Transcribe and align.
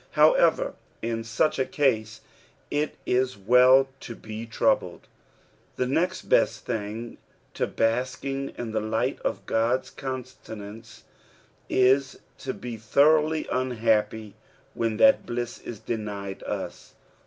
However^ 0.15 0.73
in 1.03 1.23
such 1.23 1.59
a 1.59 1.63
case, 1.63 2.21
it 2.71 2.95
is 3.05 3.37
well 3.37 3.87
to 3.99 4.15
be 4.15 4.47
troubled. 4.47 5.07
The 5.75 5.85
next 5.85 6.23
best 6.23 6.65
thing 6.65 7.19
to 7.53 7.67
bftsking 7.67 8.57
in 8.57 8.71
the 8.71 8.81
lisht 8.81 9.19
of 9.19 9.45
(^od's 9.45 9.91
countenance, 9.91 11.03
ia 11.69 12.01
to 12.39 12.51
be 12.55 12.77
thoroughly 12.77 13.47
unhappy 13.51 14.33
when 14.73 14.97
that 14.97 15.27
blue 15.27 15.43
is 15.43 15.79
denied 15.79 16.41
us. 16.47 16.95